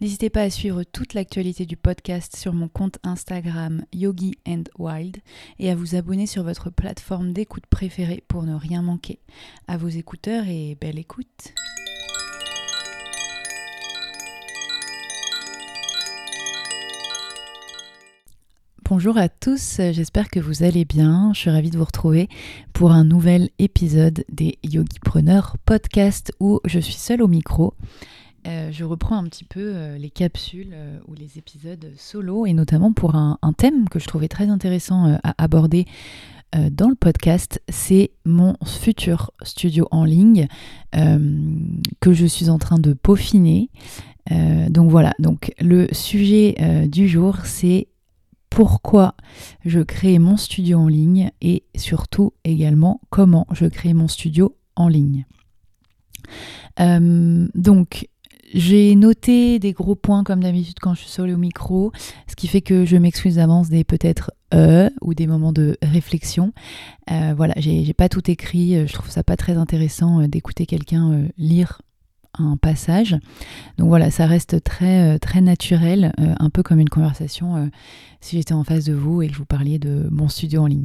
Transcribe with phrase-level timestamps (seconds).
[0.00, 5.18] N'hésitez pas à suivre toute l'actualité du podcast sur mon compte Instagram Yogi and Wild
[5.58, 9.18] et à vous abonner sur votre plateforme d'écoute préférée pour ne rien manquer.
[9.68, 11.54] À vos écouteurs et belle écoute.
[18.88, 21.32] Bonjour à tous, j'espère que vous allez bien.
[21.34, 22.28] Je suis ravie de vous retrouver
[22.72, 27.74] pour un nouvel épisode des Yogi Preneurs podcast où je suis seule au micro.
[28.46, 32.52] Euh, je reprends un petit peu euh, les capsules euh, ou les épisodes solo et
[32.52, 35.86] notamment pour un, thème que je trouvais très intéressant à aborder
[36.70, 40.46] dans le podcast, c'est mon futur studio en ligne
[40.92, 43.70] que je suis en train de peaufiner.
[44.70, 46.54] donc voilà, donc le sujet
[46.88, 47.88] du jour, c'est
[48.48, 49.14] pourquoi
[49.64, 54.88] je crée mon studio en ligne et surtout également comment je crée mon studio en
[54.88, 55.26] ligne.
[56.78, 58.08] Donc
[58.52, 61.92] j'ai noté des gros points comme d'habitude quand je suis seule au micro,
[62.26, 66.52] ce qui fait que je m'excuse d'avance des peut-être euh ou des moments de réflexion.
[67.10, 71.12] Euh, voilà, j'ai pas tout écrit, je trouve ça pas très intéressant euh, d'écouter quelqu'un
[71.12, 71.82] euh, lire
[72.38, 73.16] un passage.
[73.78, 77.70] Donc voilà, ça reste très, très naturel, un peu comme une conversation
[78.20, 80.66] si j'étais en face de vous et que je vous parliez de mon studio en
[80.66, 80.84] ligne.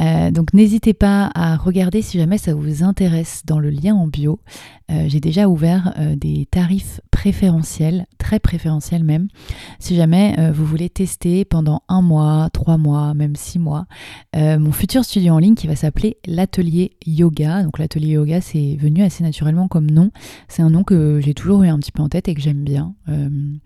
[0.00, 4.06] Euh, donc n'hésitez pas à regarder si jamais ça vous intéresse dans le lien en
[4.06, 4.40] bio.
[4.90, 9.28] Euh, j'ai déjà ouvert euh, des tarifs préférentiels, très préférentiels même,
[9.78, 13.86] si jamais vous voulez tester pendant un mois, trois mois, même six mois,
[14.34, 17.62] mon futur studio en ligne qui va s'appeler l'atelier yoga.
[17.62, 20.10] Donc l'atelier yoga c'est venu assez naturellement comme nom.
[20.48, 22.64] C'est un nom que j'ai toujours eu un petit peu en tête et que j'aime
[22.64, 22.94] bien.
[23.08, 23.60] Il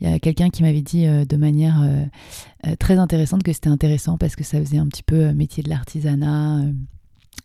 [0.00, 1.84] y a quelqu'un qui m'avait dit de manière
[2.78, 6.58] très intéressante que c'était intéressant parce que ça faisait un petit peu métier de l'artisanat.
[6.58, 6.72] Euh,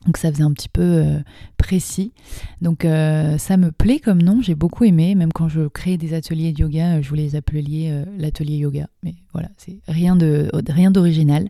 [0.05, 1.19] donc ça faisait un petit peu euh,
[1.57, 2.13] précis.
[2.61, 5.15] Donc euh, ça me plaît comme nom, j'ai beaucoup aimé.
[5.15, 8.87] Même quand je crée des ateliers de yoga, je voulais les appeler l'atelier yoga.
[9.03, 11.49] Mais voilà, c'est rien de rien d'original.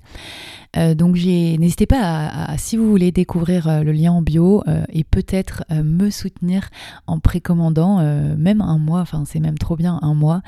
[0.78, 4.84] Euh, donc n'hésitez pas à, si vous voulez découvrir euh, le lien en bio euh,
[4.90, 6.70] et peut-être me soutenir
[7.08, 8.00] en précommandant
[8.38, 10.42] même un mois, enfin c'est même trop bien un mois,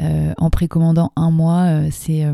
[0.00, 2.24] en précommandant un mois c'est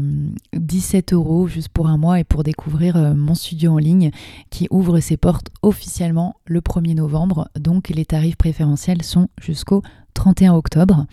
[0.52, 4.10] 17 euros juste pour un mois et pour découvrir mon studio en ligne
[4.50, 7.48] qui ouvre ses portes officiellement le 1er novembre.
[7.58, 9.82] Donc les tarifs préférentiels sont jusqu'au
[10.14, 11.06] 31 octobre.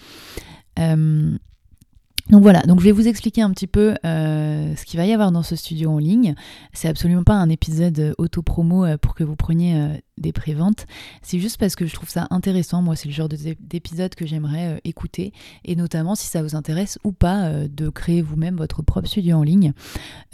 [2.30, 5.14] Donc voilà, donc je vais vous expliquer un petit peu euh, ce qu'il va y
[5.14, 6.36] avoir dans ce studio en ligne.
[6.74, 10.86] C'est absolument pas un épisode auto-promo euh, pour que vous preniez euh, des préventes.
[11.24, 12.84] C'est juste parce que je trouve ça intéressant.
[12.84, 15.34] Moi, c'est le genre d'épisode que j'aimerais écouter.
[15.66, 19.44] Et notamment si ça vous intéresse ou pas de créer vous-même votre propre studio en
[19.44, 19.72] ligne.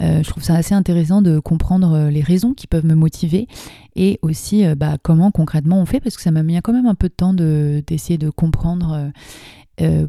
[0.00, 3.46] je trouve ça assez intéressant de comprendre les raisons qui peuvent me motiver
[3.94, 6.94] et aussi bah, comment concrètement on fait parce que ça m'a mis quand même un
[6.94, 9.08] peu de temps d'essayer de, comprendre euh,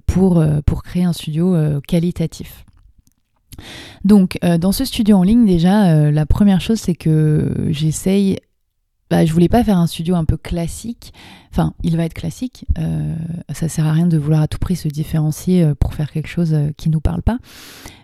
[0.05, 2.65] pour, euh, pour créer un studio euh, qualitatif.
[4.05, 8.37] Donc, dans ce studio en ligne, déjà, la première chose, c'est que j'essaye.
[9.09, 11.11] Bah, je voulais pas faire un studio un peu classique.
[11.51, 12.65] Enfin, il va être classique.
[13.51, 16.55] ça sert à rien de vouloir à tout prix se différencier pour faire quelque chose
[16.77, 17.39] qui nous parle pas.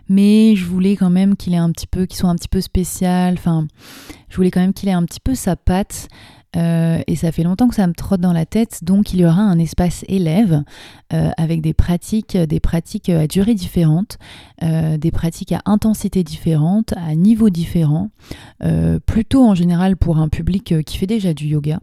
[0.08, 2.60] Mais je voulais quand même qu'il ait un petit peu, qu'il soit un petit peu
[2.60, 3.34] spécial.
[3.34, 3.68] Enfin,
[4.28, 6.08] je voulais quand même qu'il ait un petit peu sa patte.
[6.56, 9.24] Euh, et ça fait longtemps que ça me trotte dans la tête, donc il y
[9.24, 10.62] aura un espace élève
[11.12, 14.18] euh, avec des pratiques, des pratiques à durée différente,
[14.62, 18.10] euh, des pratiques à intensité différente, à niveau différent,
[19.06, 21.80] plutôt en général pour un public qui fait déjà du yoga.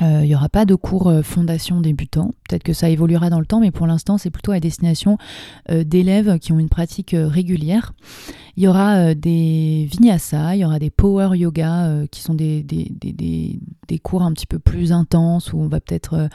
[0.00, 2.32] Il n'y aura pas de cours fondation débutant.
[2.48, 5.18] Peut-être que ça évoluera dans le temps, mais pour l'instant, c'est plutôt à destination
[5.68, 7.92] d'élèves qui ont une pratique régulière.
[8.56, 12.34] Il y aura euh, des vinyasa, il y aura des power yoga euh, qui sont
[12.34, 12.66] des,
[14.02, 16.28] cours un petit peu plus intenses où on va peut-être euh,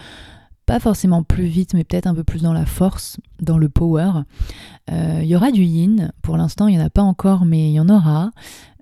[0.65, 3.17] pas forcément plus vite, mais peut-être un peu plus dans la force.
[3.41, 4.11] dans le power.
[4.91, 7.69] Euh, il y aura du yin, pour l'instant il n'y en a pas encore, mais
[7.69, 8.31] il y en aura.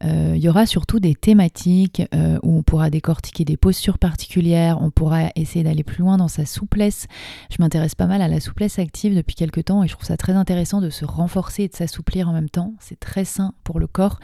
[0.03, 4.79] Euh, il y aura surtout des thématiques euh, où on pourra décortiquer des postures particulières,
[4.81, 7.07] on pourra essayer d'aller plus loin dans sa souplesse.
[7.49, 10.17] Je m'intéresse pas mal à la souplesse active depuis quelques temps et je trouve ça
[10.17, 12.73] très intéressant de se renforcer et de s'assouplir en même temps.
[12.79, 14.19] C'est très sain pour le corps.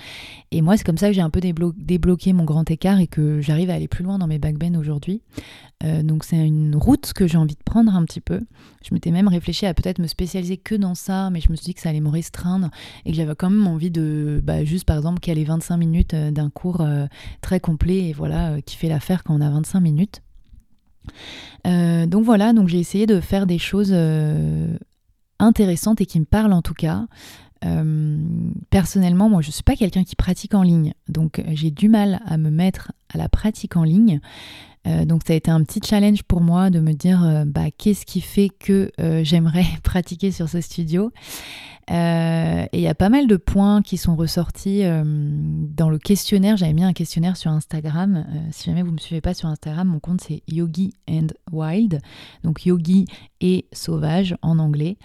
[0.52, 3.42] Et moi, c'est comme ça que j'ai un peu débloqué mon grand écart et que
[3.42, 5.22] j'arrive à aller plus loin dans mes backbends aujourd'hui.
[6.04, 8.42] donc c'est une route que j'ai envie de prendre un petit peu.
[8.84, 11.66] Je m'étais même réfléchi à peut-être me spécialiser que dans ça, mais je me suis
[11.66, 12.70] dit que ça allait me restreindre
[13.06, 16.32] et que j'avais quand même envie de, bah, juste par exemple, caler 25 minutes euh,
[16.32, 17.08] d'un cours euh,
[17.42, 20.22] très complet et voilà, euh, qui fait l'affaire quand on a 25 minutes.
[21.66, 23.96] donc voilà, donc j'ai essayé de faire des choses
[25.40, 27.08] intéressantes et qui me parlent en tout cas.
[28.70, 32.22] personnellement, moi je ne suis pas quelqu'un qui pratique en ligne, donc j'ai du mal
[32.26, 34.20] à me mettre à la pratique en ligne.
[34.86, 38.22] Donc ça a été un petit challenge pour moi de me dire bah, qu'est-ce qui
[38.22, 38.92] fait que
[39.24, 41.12] j'aimerais pratiquer sur ce studio?
[41.90, 46.56] Et il y a pas mal de points qui sont ressortis dans le questionnaire.
[46.56, 48.26] J'avais mis un questionnaire sur Instagram.
[48.52, 52.00] si jamais vous ne me suivez pas sur Instagram, mon compte c'est Yogi and Wild.
[52.44, 53.06] Donc Yogi
[53.42, 54.98] et sauvage en anglais.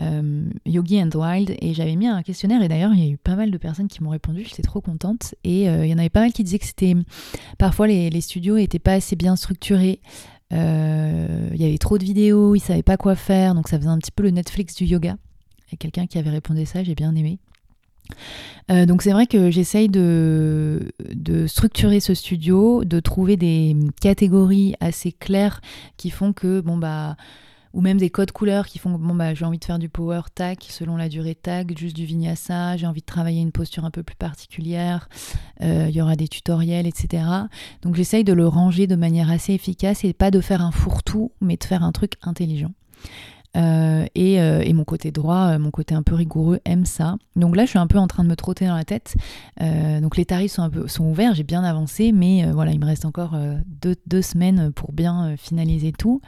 [0.00, 3.16] Euh, Yogi and Wild et j'avais mis un questionnaire et d'ailleurs il y a eu
[3.16, 5.98] pas mal de personnes qui m'ont répondu, j'étais trop contente et euh, il y en
[5.98, 6.96] avait pas mal qui disaient que c'était
[7.58, 10.00] parfois les, studios n'étaient pas assez bien structurés,
[10.52, 13.88] euh, il y avait trop de vidéos, ils savaient pas quoi faire donc ça faisait
[13.88, 15.16] un petit peu le Netflix du yoga.
[15.78, 17.38] Quelqu'un qui avait répondu ça, j'ai bien aimé.
[18.68, 20.92] donc c'est vrai que j'essaye de,
[21.46, 25.60] structurer ce studio, de trouver des catégories assez claires
[25.96, 27.16] qui font que bon bah
[27.74, 30.22] ou même des codes couleurs qui font bon bah j'ai envie de faire du power
[30.34, 33.90] tac selon la durée tac, juste du vinyasa, j'ai envie de travailler une posture un
[33.90, 35.08] peu plus particulière,
[35.60, 37.24] euh, il y aura des tutoriels, etc.
[37.82, 41.32] Donc j'essaye de le ranger de manière assez efficace et pas de faire un fourre-tout,
[41.40, 42.70] mais de faire un truc intelligent.
[43.56, 47.16] Euh, euh, et, mon côté droit, euh, mon côté un peu rigoureux aime ça.
[47.36, 49.14] Donc là, je suis un peu en train de me trotter dans la tête.
[50.00, 53.36] donc les tarifs sont, ouverts, j'ai bien avancé, mais voilà, il me reste encore
[53.66, 56.20] deux, semaines pour bien finaliser tout.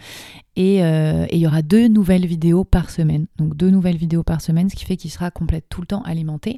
[0.57, 3.27] Et il y aura deux nouvelles vidéos par semaine.
[3.37, 6.03] Donc deux nouvelles vidéos par semaine, ce qui fait qu'il sera complète tout le temps
[6.03, 6.57] alimenté.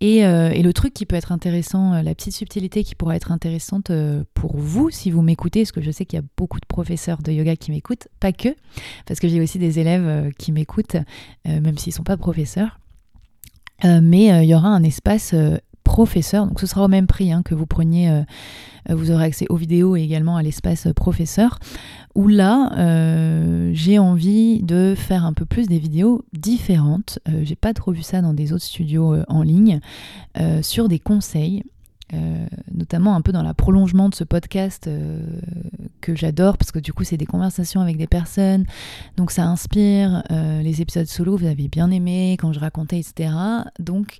[0.00, 3.92] Et, et, le truc qui peut être intéressant, la petite subtilité qui pourra être intéressante
[4.34, 7.22] pour vous si vous m'écoutez, parce que je sais qu'il y a beaucoup de professeurs
[7.22, 8.48] de yoga qui m'écoutent, pas que,
[9.06, 12.16] parce que j'ai aussi des élèves euh, qui m'écoutent, euh, même s'ils ne sont pas
[12.16, 12.78] professeurs.
[13.84, 15.34] Euh, mais il y aura un espace
[15.92, 18.22] professeur, donc ce sera au même prix hein, que vous preniez,
[18.88, 21.58] vous aurez accès aux vidéos et également à l'espace professeur,
[22.14, 22.70] où là,
[23.74, 27.18] j'ai envie de faire un peu plus des vidéos différentes.
[27.42, 29.80] j'ai pas trop vu ça dans des autres studios en ligne,
[30.62, 31.62] sur des conseils
[32.14, 35.24] euh, notamment un peu dans la prolongement de ce podcast euh,
[36.02, 38.66] que j'adore parce que du coup c'est des conversations avec des personnes,
[39.16, 40.22] donc ça inspire.
[40.30, 43.34] Euh, les épisodes solo, vous avez bien aimé quand je racontais, etc.
[43.78, 44.18] Donc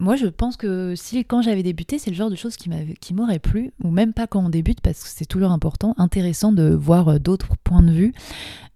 [0.00, 3.38] moi je pense que si quand j'avais débuté, c'est le genre de choses qui m'aurait
[3.38, 7.18] plu, ou même pas quand on débute parce que c'est toujours important, intéressant de voir
[7.20, 8.12] d'autres points de vue,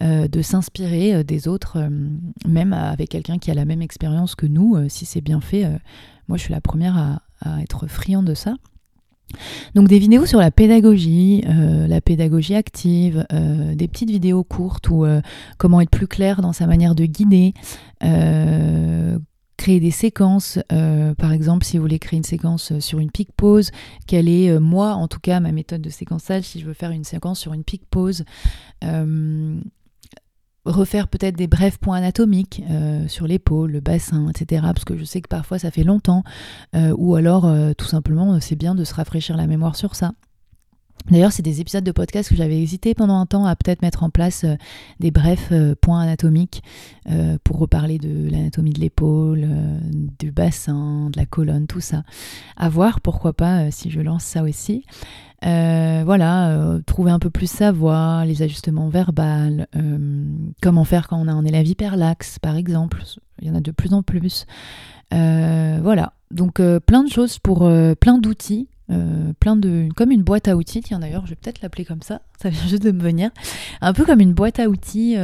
[0.00, 1.78] de s'inspirer des autres,
[2.46, 5.64] même avec quelqu'un qui a la même expérience que nous, si c'est bien fait.
[6.28, 8.54] moi je suis la première à être friand de ça.
[9.74, 14.88] Donc des vidéos sur la pédagogie, euh, la pédagogie active, euh, des petites vidéos courtes
[14.90, 15.20] ou euh,
[15.58, 17.54] comment être plus clair dans sa manière de guider,
[19.62, 23.70] créer des séquences, par exemple si vous voulez créer une séquence sur une pique pause,
[24.06, 27.04] quelle est moi en tout cas ma méthode de séquençage si je veux faire une
[27.04, 28.24] séquence sur une pique pause
[30.64, 34.62] refaire peut-être des brefs points anatomiques euh, sur l'épaule, le bassin, etc.
[34.62, 36.22] Parce que je sais que parfois ça fait longtemps,
[36.76, 40.12] euh, ou alors euh, tout simplement c'est bien de se rafraîchir la mémoire sur ça.
[41.10, 44.02] D'ailleurs, c'est des épisodes de podcast que j'avais hésité pendant un temps à peut-être mettre
[44.02, 44.44] en place
[45.00, 46.62] des brefs points anatomiques
[47.44, 49.48] pour reparler de l'anatomie de l'épaule,
[50.18, 52.04] du bassin, de la colonne, tout ça.
[52.56, 54.84] À voir, pourquoi pas, si je lance ça aussi.
[55.44, 60.24] Euh, voilà, euh, trouver un peu plus sa voix, les ajustements verbaux, euh,
[60.60, 63.02] comment faire quand on a un élève hyperlaxe, par exemple.
[63.40, 64.46] Il y en a de plus en plus.
[65.10, 67.68] voilà, donc plein de choses pour
[68.00, 68.68] plein d'outils.
[69.40, 72.22] Plein de comme une boîte à outils tiens d'ailleurs je vais peut-être l'appeler comme ça
[72.42, 73.30] ça vient juste de me venir
[73.80, 75.16] un peu comme une boîte à outils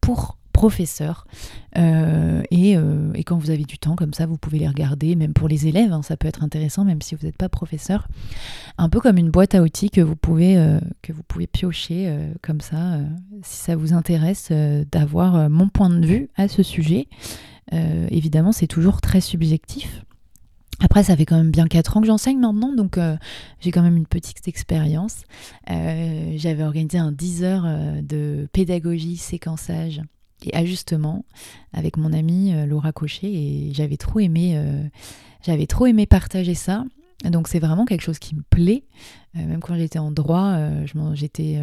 [0.00, 1.26] pour professeur.
[1.76, 5.34] Euh, euh, et, quand vous avez du temps comme ça, vous pouvez les regarder, même
[5.34, 8.08] pour les élèves, hein, ça peut être intéressant, même si vous n'êtes pas professeur.
[8.78, 12.10] Un peu comme une boîte à outils que vous pouvez, euh, que vous pouvez piocher
[12.40, 12.98] comme ça,
[13.42, 14.50] si ça vous intéresse
[14.90, 17.08] d'avoir mon point de vue à ce sujet.
[17.72, 20.02] évidemment, c'est toujours très subjectif.
[20.80, 22.98] Après, ça fait quand même bien 4 ans que j'enseigne maintenant, donc
[23.60, 25.22] j'ai quand même une petite expérience.
[25.66, 27.66] J'avais organisé un 10 heures
[28.02, 30.02] de pédagogie, séquençage
[30.44, 31.24] et ajustements
[31.72, 34.60] avec mon amie Laura Cochet et j'avais trop aimé
[35.42, 36.84] j'avais trop aimé partager ça
[37.24, 38.84] donc c'est vraiment quelque chose qui me plaît.
[39.34, 40.58] même quand j'étais en droit,
[41.14, 41.58] j'étais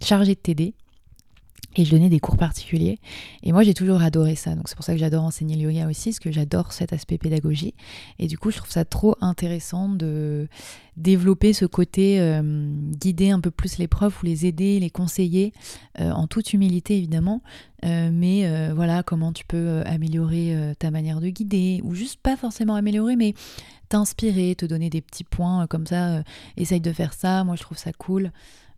[0.00, 0.74] chargée de t'aider
[1.76, 2.98] et je donnais des cours particuliers.
[3.42, 4.54] Et moi, j'ai toujours adoré ça.
[4.54, 7.18] Donc, c'est pour ça que j'adore enseigner le yoga aussi, parce que j'adore cet aspect
[7.18, 7.74] pédagogie.
[8.18, 10.48] Et du coup, je trouve ça trop intéressant de
[10.96, 15.52] développer ce côté, euh, guider un peu plus les profs ou les aider, les conseiller,
[16.00, 17.42] euh, en toute humilité évidemment.
[17.84, 22.76] Euh, mais voilà, comment tu peux améliorer ta manière de guider, ou juste pas forcément
[22.76, 23.34] améliorer, mais
[23.88, 26.22] t'inspirer, te donner des petits points comme ça.
[26.56, 28.30] essaye de faire ça, moi je trouve ça cool.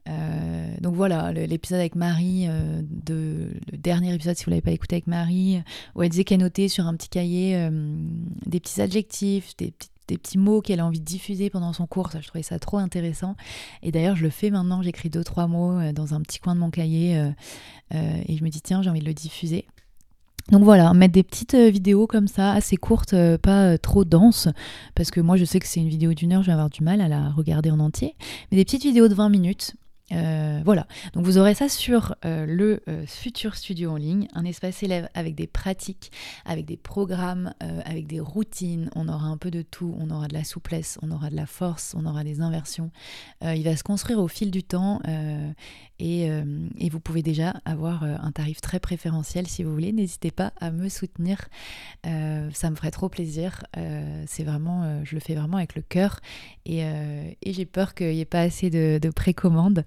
[0.09, 4.63] Euh, donc voilà, l'épisode avec Marie, euh, de, le dernier épisode, si vous ne l'avez
[4.63, 5.63] pas écouté avec Marie,
[5.95, 7.71] où elle disait qu'elle notait sur un petit cahier euh,
[8.47, 9.73] des petits adjectifs, des,
[10.07, 12.11] petits mots qu'elle a envie de diffuser pendant son cours.
[12.13, 13.35] Je trouvais ça trop intéressant.
[13.83, 14.81] Et d'ailleurs, je le fais maintenant.
[14.81, 17.33] J'écris deux, trois mots dans un petit coin de mon cahier
[17.93, 19.67] et je me dis, tiens, j'ai envie de le diffuser.
[20.53, 24.47] Donc voilà, mettre des petites vidéos comme ça, assez courtes, pas trop denses,
[24.95, 26.85] parce que moi je sais que c'est une vidéo d'une heure, je vais avoir du
[26.85, 28.15] mal à la regarder en entier,
[28.53, 29.75] mais des petites vidéos de 20 minutes,
[30.13, 34.45] euh, voilà, donc vous aurez ça sur euh, le euh, futur studio en ligne, un
[34.45, 36.13] espace élève avec des pratiques,
[36.45, 37.53] avec des programmes,
[37.85, 41.11] avec des routines, on aura un peu de tout, on aura de la souplesse, on
[41.11, 42.91] aura de la force, on aura des inversions.
[43.43, 45.01] il va se construire au fil du temps
[45.99, 46.31] et,
[46.91, 50.89] vous pouvez déjà avoir un tarif très préférentiel si vous voulez, n'hésitez pas à me
[50.89, 51.49] soutenir,
[52.05, 53.65] ça me ferait trop plaisir,
[54.27, 56.21] c'est vraiment, je le fais vraiment avec le cœur
[56.67, 56.83] et,
[57.43, 59.85] et j'ai peur qu'il n'y ait pas assez de, de précommandes.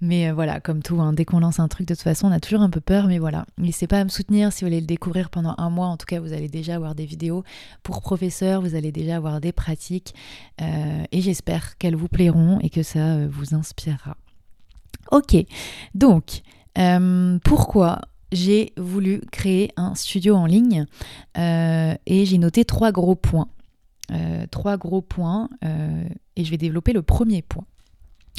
[0.00, 2.32] Mais euh, voilà, comme tout, hein, dès qu'on lance un truc, de toute façon, on
[2.32, 3.06] a toujours un peu peur.
[3.06, 5.86] Mais voilà, n'hésitez pas à me soutenir si vous voulez le découvrir pendant un mois.
[5.86, 7.44] En tout cas, vous allez déjà avoir des vidéos
[7.82, 10.14] pour professeurs, vous allez déjà avoir des pratiques.
[10.60, 14.16] Euh, et j'espère qu'elles vous plairont et que ça euh, vous inspirera.
[15.10, 15.36] Ok,
[15.94, 16.42] donc,
[17.44, 20.86] pourquoi j'ai voulu créer un studio en ligne
[21.34, 23.48] et j'ai noté trois gros points.
[24.50, 25.48] Trois gros points
[26.36, 27.64] et je vais développer le premier point.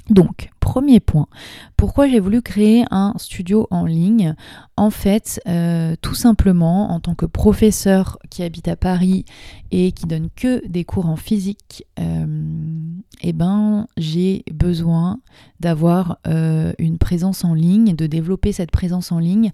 [0.10, 1.28] Donc, premier point,
[1.78, 4.36] pourquoi j'ai voulu créer un studio en ligne?
[4.76, 9.24] En fait, euh, tout simplement, en tant que professeur qui habite à Paris
[9.72, 12.26] et qui donne que des cours en physique, euh,
[13.22, 15.20] eh ben, j'ai besoin
[15.62, 19.52] d'avoir euh, une présence en ligne, de développer cette présence en ligne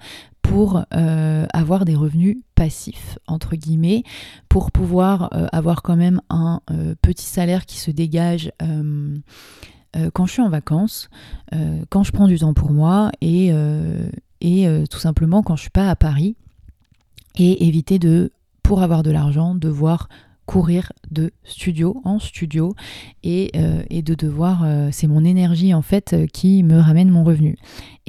[0.50, 4.04] pour avoir des revenus passifs, entre guillemets,
[4.50, 6.62] pour pouvoir avoir quand même un
[7.02, 8.52] petit salaire qui se dégage
[9.96, 11.10] euh, quand je suis en vacances,
[11.54, 14.10] euh, quand je prends du temps pour moi et, euh,
[14.42, 16.36] et tout simplement quand je suis pas à Paris
[17.38, 18.32] et éviter de,
[18.64, 20.10] pour avoir de l'argent, devoir
[20.46, 22.74] courir de studio en studio
[23.22, 23.52] et,
[23.90, 27.58] et de devoir, c'est mon énergie en fait qui me ramène mon revenu.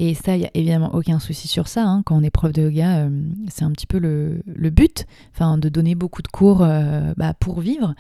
[0.03, 1.85] Et ça, il n'y a évidemment aucun souci sur ça.
[1.85, 2.03] Hein.
[2.07, 3.07] Quand on est prof de yoga,
[3.49, 5.05] c'est un petit peu le, le but,
[5.35, 6.67] enfin, de donner beaucoup de cours
[7.17, 7.95] bah, pour vivre.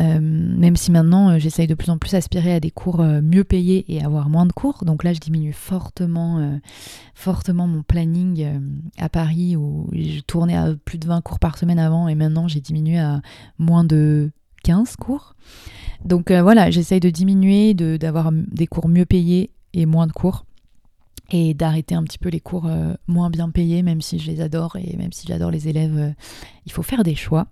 [0.00, 3.20] Euh, même si maintenant euh, j'essaye de plus en plus aspirer à des cours euh,
[3.20, 4.84] mieux payés et avoir moins de cours.
[4.84, 6.58] Donc là, je diminue fortement,
[7.14, 8.60] fortement mon planning
[8.98, 12.48] à Paris où je tournais à plus de 20 cours par semaine avant et maintenant
[12.48, 13.20] j'ai diminué à
[13.58, 14.30] moins de
[14.64, 15.34] 15 cours.
[16.04, 20.44] Donc voilà, j'essaye de diminuer, d'avoir des cours mieux payés et moins de cours
[21.30, 24.40] et d'arrêter un petit peu les cours euh, moins bien payés, même si je les
[24.40, 26.10] adore et même si j'adore les élèves, euh,
[26.64, 27.46] il faut faire des choix.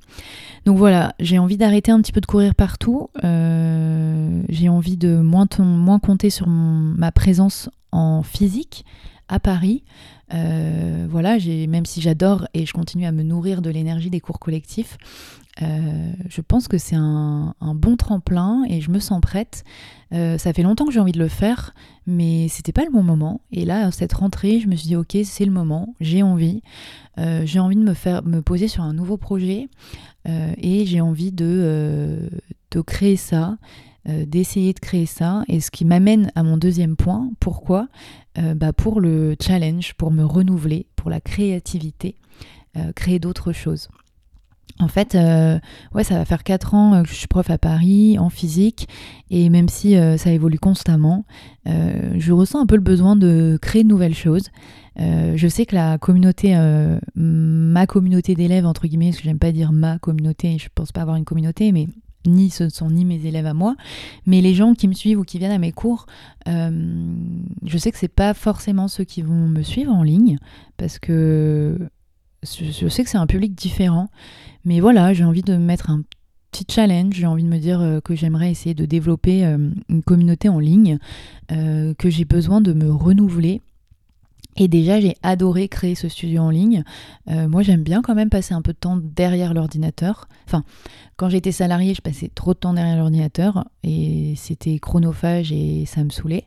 [0.65, 5.17] Donc voilà, j'ai envie d'arrêter un petit peu de courir partout, euh, j'ai envie de
[5.19, 8.85] moins, moins compter sur ma présence en physique
[9.29, 9.85] à Paris.
[10.31, 11.37] voilà,
[11.69, 14.97] même si j'adore et je continue à me nourrir de l'énergie des cours collectifs,
[15.63, 19.65] euh, je pense que c'est un, bon tremplin et je me sens prête.
[20.13, 21.75] Euh, ça fait longtemps que j'ai envie de le faire,
[22.07, 23.41] mais c'était pas le bon moment.
[23.53, 26.63] Et là, cette rentrée, je me suis dit ok, c'est le moment, j'ai envie.
[27.19, 29.69] Euh, j'ai envie de me faire me poser sur un nouveau projet
[30.59, 32.29] et j'ai envie de,
[32.73, 33.59] de créer ça,
[34.07, 35.45] d'essayer de créer ça.
[35.47, 37.31] Et ce qui m'amène à mon deuxième point.
[37.39, 37.87] Pourquoi?
[38.57, 42.17] Bah Pour le challenge, pour me renouveler, pour la créativité,
[42.97, 43.89] créer d'autres choses.
[44.79, 45.59] En fait, euh,
[45.95, 48.89] ouais, ça va faire 4 ans euh, que je suis prof à Paris en physique
[49.31, 51.25] et même si euh, ça évolue constamment,
[51.67, 54.51] je ressens un peu le besoin de créer de nouvelles choses.
[54.97, 56.57] je sais que la communauté,
[57.17, 61.01] ma communauté d'élèves entre guillemets, parce que j'aime pas dire ma communauté, je pense pas
[61.01, 61.89] avoir une communauté, mais
[62.25, 63.75] ni ce ne sont ni mes élèves à moi,
[64.27, 66.07] mais les gens qui me suivent ou qui viennent à mes cours,
[66.47, 70.39] je sais que c'est pas forcément ceux qui vont me suivre en ligne
[70.77, 71.91] parce que
[72.43, 74.09] je, sais que c'est un public différent,
[74.65, 76.03] mais voilà, j'ai envie de mettre un
[76.51, 80.03] petit challenge, j'ai envie de me dire euh, que j'aimerais essayer de développer euh, une
[80.03, 80.99] communauté en ligne,
[81.53, 83.61] euh, que j'ai besoin de me renouveler
[84.57, 86.83] Et déjà, j'ai adoré créer ce studio en ligne.
[87.27, 90.29] Moi, j'aime bien quand même passer un peu de temps derrière l'ordinateur.
[90.47, 90.65] Enfin,
[91.17, 96.05] quand j'étais salariée, je passais trop de temps derrière l'ordinateur et c'était chronophage et ça
[96.05, 96.47] me saoulait.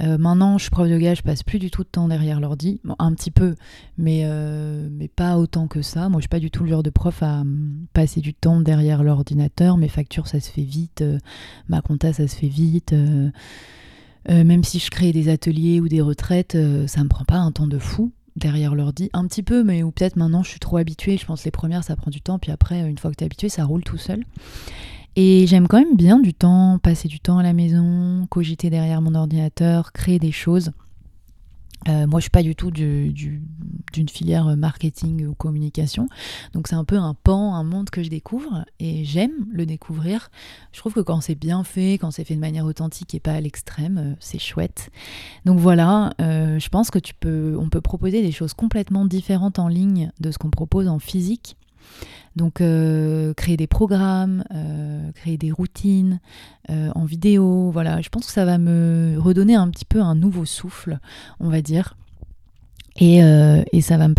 [0.00, 2.40] Euh, maintenant, je suis prof de yoga, je passe plus du tout de temps derrière
[2.40, 2.80] l'ordi.
[2.98, 3.54] un petit peu,
[3.96, 6.08] mais, euh, mais pas autant que ça.
[6.08, 8.60] Moi, je suis pas du tout le genre de prof à hum, passer du temps
[8.60, 9.76] derrière l'ordinateur.
[9.76, 11.04] Mes factures, ça se fait vite.
[11.68, 12.94] ma compta, ça se fait vite.
[14.30, 17.36] Euh, même si je crée des ateliers ou des retraites, euh, ça me prend pas
[17.36, 19.10] un temps de fou derrière l'ordi.
[19.12, 21.18] Un petit peu, mais ou peut-être maintenant je suis trop habituée.
[21.18, 23.26] Je pense les premières ça prend du temps, puis après, une fois que tu es
[23.26, 24.24] habitué, ça roule tout seul.
[25.16, 29.00] Et j'aime quand même bien du temps, passer du temps à la maison, cogiter derrière
[29.00, 30.72] mon ordinateur, créer des choses.
[31.88, 36.08] Euh, moi, je suis pas du tout d'une filière marketing ou communication,
[36.54, 40.30] donc c'est un peu un pan, un monde que je découvre et j'aime le découvrir.
[40.72, 43.32] Je trouve que quand c'est bien fait, quand c'est fait de manière authentique et pas
[43.32, 44.90] à l'extrême, euh, c'est chouette.
[45.44, 49.58] Donc voilà, euh, je pense que tu peux, on peut proposer des choses complètement différentes
[49.58, 51.56] en ligne de ce qu'on propose en physique.
[52.36, 56.20] Donc euh, créer des programmes, euh, créer des routines
[56.68, 60.14] euh, en vidéo, voilà, je pense que ça va me redonner un petit peu un
[60.14, 60.98] nouveau souffle,
[61.38, 61.96] on va dire.
[63.00, 63.20] Et,
[63.80, 64.14] ça va me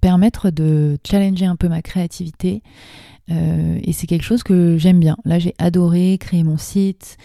[0.00, 2.62] permettre de challenger un peu ma créativité.
[3.28, 5.16] et c'est quelque chose que j'aime bien.
[5.24, 7.16] Là, j'ai adoré créer mon site,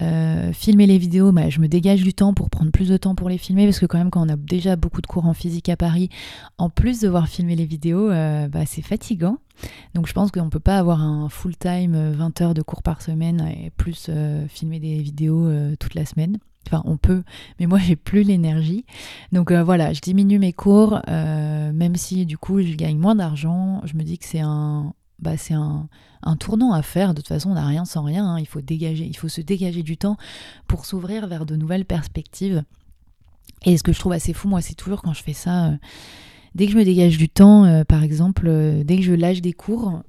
[0.00, 3.14] euh, filmer les vidéos, bah, je me dégage du temps pour prendre plus de temps
[3.14, 5.34] pour les filmer parce que quand même quand on a déjà beaucoup de cours en
[5.34, 6.08] physique à Paris,
[6.56, 9.38] en plus de voir filmer les vidéos, euh, bah, c'est fatigant.
[9.94, 12.82] Donc je pense qu'on ne peut pas avoir un full-time 20 euh, heures de cours
[12.82, 14.10] par semaine et plus
[14.48, 16.38] filmer des vidéos toute la semaine.
[16.66, 17.22] Enfin, on peut,
[17.60, 18.86] mais moi j'ai plus l'énergie.
[19.30, 23.82] Donc voilà, je diminue mes cours, même si du coup je gagne moins d'argent.
[23.84, 25.88] Je me dis que c'est un, bah, c'est un,
[26.38, 27.14] tournant à faire.
[27.14, 28.26] De toute façon, on n'a rien sans rien.
[28.26, 28.40] Hein.
[28.40, 30.16] Il faut dégager, il faut se dégager du temps
[30.66, 32.64] pour s'ouvrir vers de nouvelles perspectives.
[33.64, 35.66] Et ce que je trouve assez fou, moi, c'est toujours quand je fais ça.
[35.66, 35.76] Euh,
[36.54, 39.40] dès que je me dégage du temps, euh, par exemple, euh, dès que je lâche
[39.40, 40.02] des cours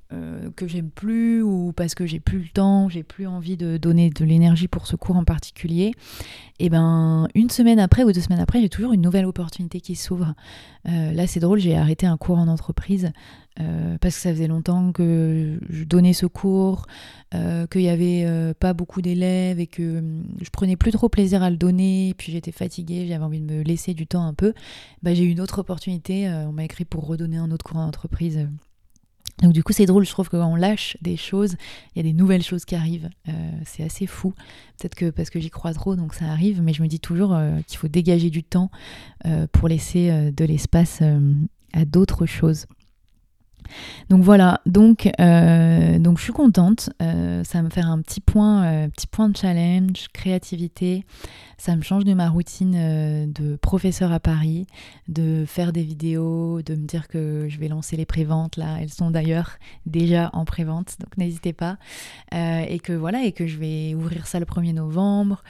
[0.56, 4.12] que j'aime plus ou parce que j'ai plus le temps, j'ai plus envie de donner
[4.12, 5.88] de l'énergie pour ce cours en particulier,
[6.60, 9.82] et eh ben une semaine après ou deux semaines après, j'ai toujours une nouvelle opportunité
[9.82, 10.36] qui s'ouvre.
[10.86, 13.12] là, c'est drôle, j'ai arrêté un cours en entreprise
[13.60, 16.88] euh, parce que ça faisait longtemps que je donnais ce cours,
[17.36, 21.08] euh, qu'il n'y avait euh, pas beaucoup d'élèves et que hum, je prenais plus trop
[21.08, 24.34] plaisir à le donner, puis j'étais fatiguée, j'avais envie de me laisser du temps un
[24.34, 24.54] peu,
[25.04, 27.86] bah, j'ai eu une autre opportunité, on m'a écrit pour redonner un autre cours en
[27.86, 28.48] entreprise.
[29.42, 31.56] Donc du coup c'est drôle, je trouve que quand on lâche des choses,
[31.94, 33.10] il y a des nouvelles choses qui arrivent.
[33.66, 34.34] c'est assez fou.
[34.78, 37.36] Peut-être que parce que j'y crois trop, donc ça arrive, mais je me dis toujours
[37.68, 38.70] qu'il faut dégager du temps
[39.52, 41.02] pour laisser de l'espace
[41.74, 42.68] à d'autres choses.
[44.10, 46.90] Donc voilà, donc, euh, donc je suis contente.
[47.02, 51.06] Euh, ça va me faire un petit point, euh, petit point de challenge, créativité.
[51.58, 54.68] Ça me change de ma routine de professeur à Paris,
[55.08, 58.58] de faire des vidéos, de me dire que je vais lancer les préventes.
[58.58, 61.78] Là, elles sont d'ailleurs déjà en prévente, donc n'hésitez pas.
[62.34, 65.42] et que voilà, et que je vais ouvrir ça le 1er novembre.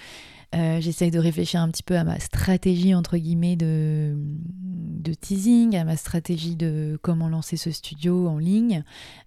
[0.54, 5.76] Euh, j'essaye de réfléchir un petit peu à ma stratégie, entre guillemets, de, de teasing,
[5.76, 8.84] à ma stratégie de comment lancer ce studio en ligne.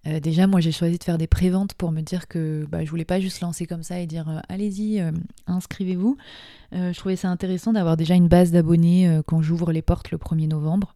[0.07, 2.91] Euh, déjà, moi, j'ai choisi de faire des préventes pour me dire que bah, je
[2.91, 5.03] voulais pas juste lancer comme ça et dire euh, allez-y,
[5.47, 6.17] inscrivez-vous.
[6.73, 10.49] je trouvais ça intéressant d'avoir déjà une base d'abonnés quand j'ouvre les portes le 1er
[10.49, 10.95] novembre.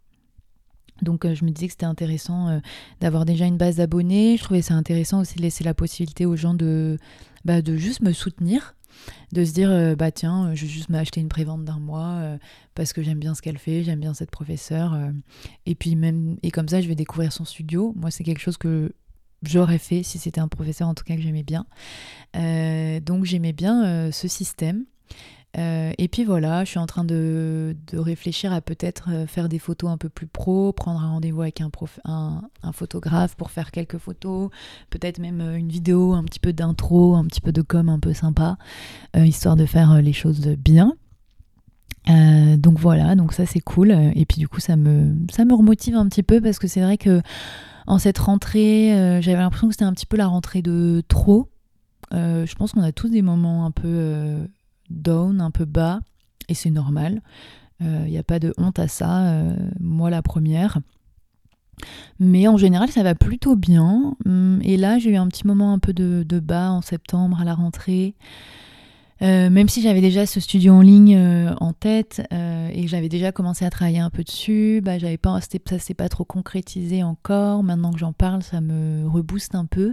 [1.03, 2.61] Donc je me disais que c'était intéressant
[3.01, 4.37] d'avoir déjà une base d'abonnés.
[4.37, 6.99] Je trouvais ça intéressant aussi de laisser la possibilité aux gens de,
[7.45, 8.75] bah, de juste me soutenir
[9.33, 12.17] de se dire euh, bah tiens euh, je vais juste m'acheter une prévente d'un mois
[12.19, 12.39] euh,
[12.75, 14.97] parce que j'aime bien ce qu'elle fait j'aime bien cette professeure
[15.67, 17.93] et puis même et comme ça je vais découvrir son studio.
[17.97, 18.93] Moi c'est quelque chose que
[19.43, 21.67] j'aurais fait si c'était un professeur en tout cas que j'aimais bien.
[22.35, 24.85] Donc j'aimais bien ce système
[25.59, 29.59] euh, et puis voilà, je suis en train de, réfléchir à peut-être euh, faire des
[29.59, 31.71] photos un peu plus pro, prendre un rendez-vous avec un,
[32.05, 34.51] un, photographe pour faire quelques photos,
[34.91, 37.99] peut-être même euh, une vidéo, un petit peu d'intro, un petit peu de com un
[37.99, 38.59] peu sympa,
[39.17, 40.95] histoire de faire les choses bien.
[42.07, 43.91] donc voilà, donc ça c'est cool.
[43.91, 46.81] Et puis du coup ça me, ça me remotive un petit peu parce que c'est
[46.81, 47.23] vrai que
[47.87, 51.49] en cette rentrée, j'avais l'impression que c'était un petit peu la rentrée de trop.
[52.13, 54.47] je pense qu'on a tous des moments un peu
[54.91, 56.01] down, un peu bas,
[56.49, 57.23] et c'est normal.
[57.81, 60.79] Il euh, n'y a pas de honte à ça, euh, moi la première.
[62.19, 64.15] Mais en général, ça va plutôt bien.
[64.27, 67.45] Hum, et là, j'ai eu un petit moment un peu de, bas en septembre à
[67.45, 68.15] la rentrée.
[69.21, 71.19] Même si j'avais déjà ce studio en ligne
[71.61, 75.39] en tête et que j'avais déjà commencé à travailler un peu dessus, bah, j'avais pas,
[75.41, 77.63] ça s'est pas trop concrétisé encore.
[77.63, 79.93] Maintenant que j'en parle, ça me rebooste un peu.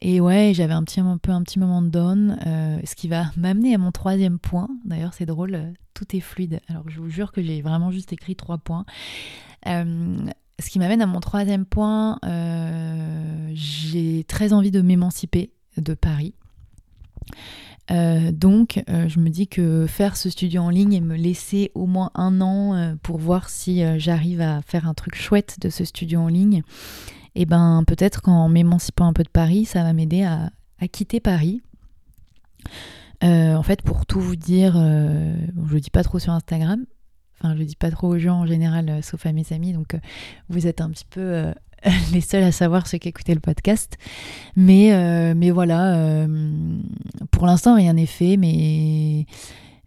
[0.00, 2.38] Et ouais, j'avais un petit, un peu un petit moment de down,
[2.84, 4.68] ce qui va m'amener à mon troisième point.
[4.84, 6.60] D'ailleurs, c'est drôle, tout est fluide.
[6.68, 8.84] Alors, je vous jure que j'ai vraiment juste écrit trois points.
[9.64, 12.18] ce qui m'amène à mon troisième point,
[13.54, 16.34] j'ai très envie de m'émanciper de Paris.
[17.92, 21.70] Euh, donc, euh, je me dis que faire ce studio en ligne et me laisser
[21.74, 25.68] au moins un an euh, pour voir si j'arrive à faire un truc chouette de
[25.68, 26.62] ce studio en ligne,
[27.34, 30.50] et eh ben peut-être qu'en m'émancipant un peu de Paris, ça va m'aider à,
[30.88, 31.62] quitter Paris.
[33.22, 36.84] en fait, pour tout vous dire, je le dis pas trop sur Instagram,
[37.38, 39.96] enfin je le dis pas trop aux gens en général, sauf à mes amis, donc
[40.50, 41.52] vous êtes un petit peu
[42.12, 43.96] les seuls à savoir ceux qui écoutaient le podcast.
[44.56, 46.26] Mais, euh, mais voilà, euh,
[47.30, 49.26] pour l'instant, rien n'est fait, mais,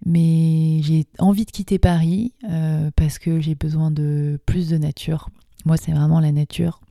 [0.05, 5.29] mais j'ai envie de quitter Paris euh, parce que j'ai besoin de plus de nature.
[5.65, 6.81] Moi, c'est vraiment la nature.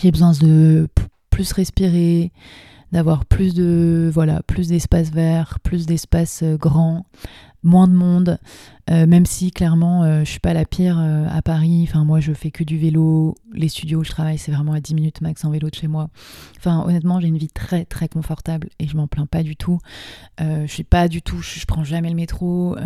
[0.00, 0.88] J'ai besoin de
[1.30, 2.32] plus respirer,
[2.92, 7.06] d'avoir plus de voilà plus d'espace vert, plus d'espace grand,
[7.62, 8.38] moins de monde,
[8.90, 11.86] euh, même si clairement euh, je suis pas la pire euh, à Paris.
[11.88, 14.80] Enfin moi je fais que du vélo, les studios où je travaille c'est vraiment à
[14.80, 16.08] 10 minutes max en vélo de chez moi.
[16.58, 19.78] Enfin honnêtement j'ai une vie très très confortable et je m'en plains pas du tout.
[20.40, 22.76] je suis pas du tout, je, prends jamais le métro.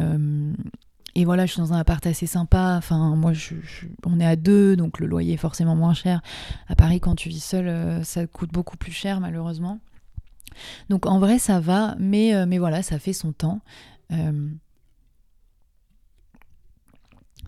[1.15, 2.75] et voilà, je suis dans un appart assez sympa.
[2.77, 3.55] Enfin, moi, je,
[4.05, 6.21] on est à deux, donc le loyer est forcément moins cher.
[6.69, 9.79] À Paris, quand tu vis seul, ça coûte beaucoup plus cher, malheureusement.
[10.91, 13.63] Donc en vrai, ça va, mais, mais voilà, ça fait son temps.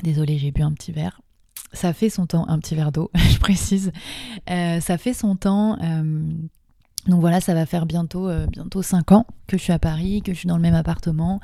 [0.02, 1.20] Désolée, j'ai bu un petit verre.
[1.72, 3.92] Ça fait son temps, un petit verre d'eau, je précise.
[4.50, 5.76] Euh, ça fait son temps.
[5.82, 6.32] Euh,
[7.06, 10.22] donc voilà, ça va faire bientôt, euh, bientôt 5 ans que je suis à Paris,
[10.22, 11.40] que je suis dans le même appartement.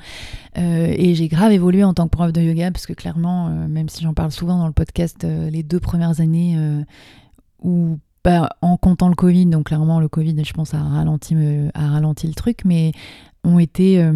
[0.55, 4.03] et j'ai grave évolué en tant que prof de yoga, parce que clairement, même si
[4.03, 6.57] j'en parle souvent dans le podcast, les deux premières années
[7.63, 11.35] où bah, en comptant le Covid, donc clairement le Covid, je pense, a ralenti,
[11.73, 12.91] a ralenti le truc, mais
[13.45, 14.11] ont été euh,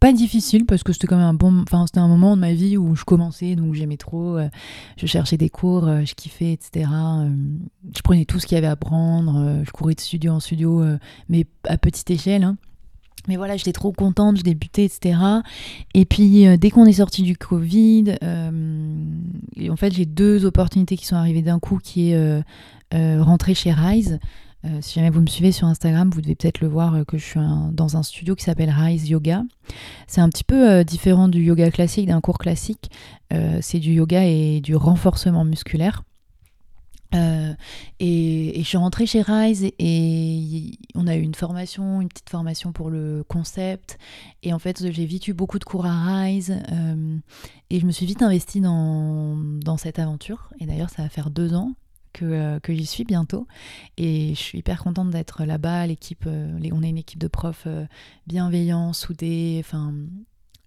[0.00, 2.52] pas difficiles parce que c'était quand même un bon enfin c'était un moment de ma
[2.52, 4.48] vie où je commençais donc j'aimais trop euh,
[4.96, 6.88] je cherchais des cours euh, je kiffais etc
[7.94, 10.82] je prenais tout ce qu'il y avait à prendre je courais de studio en studio
[11.28, 12.56] mais à petite échelle hein.
[13.28, 15.18] mais voilà j'étais trop contente je débutais etc
[15.94, 21.16] et puis dès qu'on est sorti du Covid en fait j'ai deux opportunités qui sont
[21.16, 22.42] arrivées d'un coup qui est
[22.92, 24.18] rentrer chez Rise
[24.66, 27.16] euh, si jamais vous me suivez sur Instagram, vous devez peut-être le voir euh, que
[27.16, 27.40] je suis
[27.72, 29.42] dans un studio qui s'appelle Rise Yoga.
[30.06, 32.90] C'est un petit peu euh, différent du yoga classique, d'un cours classique.
[33.60, 36.02] c'est du yoga et du renforcement musculaire.
[37.12, 42.72] et, je suis rentrée chez Rise et, on a eu une formation, une petite formation
[42.72, 43.98] pour le concept.
[44.42, 46.54] Et en fait, j'ai vite eu beaucoup de cours à Rise
[47.70, 50.50] et je me suis vite investie dans, dans cette aventure.
[50.60, 51.72] Et d'ailleurs, ça va faire deux ans
[52.22, 53.46] euh, que, j'y suis bientôt.
[53.96, 55.86] Et je suis hyper contente d'être là-bas.
[55.86, 57.86] L'équipe, euh, on est une équipe de profs euh,
[58.26, 59.62] bienveillants, soudés.
[59.64, 59.94] Enfin,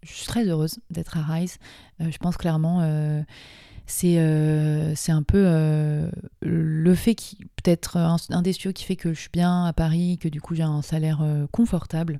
[0.02, 1.58] je suis très heureuse d'être à Rise.
[2.00, 2.82] je pense clairement
[3.86, 4.18] c'est
[4.96, 6.10] c'est un peu
[6.42, 10.18] le fait qui peut-être un, des studios qui fait que je suis bien à Paris,
[10.18, 12.20] que du coup j'ai un salaire confortable.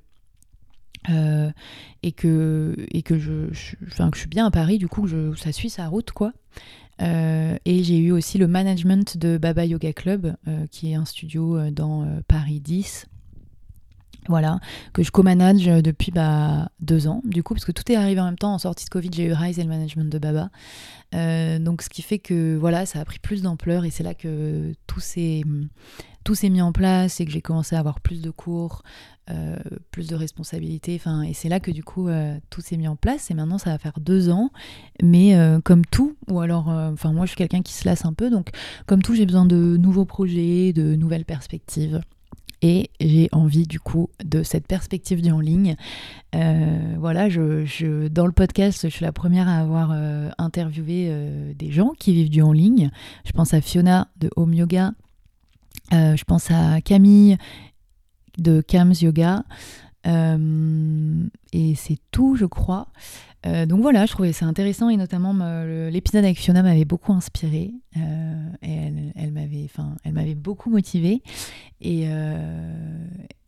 [1.10, 3.50] et que et que je,
[3.88, 5.06] enfin, que je suis bien à Paris du coup
[5.36, 6.32] ça suit sa route quoi
[7.04, 11.06] euh, et j'ai eu aussi le management de Baba Yoga Club, euh, qui est un
[11.06, 13.08] studio euh, dans Paris 10.
[14.30, 14.62] Voilà,
[14.94, 18.26] que je co-manage depuis bah, deux ans, du coup, parce que tout est arrivé en
[18.26, 18.54] même temps.
[18.54, 20.50] En sortie de Covid, j'ai eu Rise et le management de Baba.
[21.60, 24.74] donc, ce qui fait que voilà, ça a pris plus d'ampleur et c'est là que
[24.88, 25.44] tout s'est
[26.24, 28.84] tout s'est mis en place et que j'ai commencé à avoir plus de cours,
[29.30, 29.58] euh,
[29.92, 31.00] plus de responsabilités.
[31.26, 33.32] Et c'est là que du coup euh, tout s'est mis en place.
[33.32, 34.52] Et maintenant ça va faire deux ans.
[35.02, 38.14] Mais euh, comme tout, ou alors, enfin moi je suis quelqu'un qui se lasse un
[38.14, 38.50] peu, donc
[38.86, 42.02] comme tout j'ai besoin de nouveaux projets, de nouvelles perspectives.
[42.62, 45.76] Et j'ai envie du coup de cette perspective du en ligne.
[46.32, 49.92] voilà, dans le podcast, je suis la première à avoir
[50.38, 51.14] interviewé
[51.56, 52.90] des gens qui vivent du en ligne.
[53.26, 54.94] Je pense à Fiona de Home Yoga,
[55.92, 57.38] euh, je pense à Camille
[58.38, 59.44] de Cams Yoga.
[60.06, 62.88] Euh, et c'est tout, je crois.
[63.46, 65.34] Euh, donc voilà, je trouvais ça intéressant et notamment
[65.90, 71.22] l'épisode avec Fiona m'avait beaucoup inspiré et elle, m'avait, enfin, elle m'avait beaucoup motivée
[71.82, 72.08] et,